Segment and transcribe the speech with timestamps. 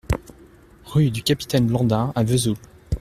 [0.85, 2.55] Rue du Capitaine Blandin à Vesoul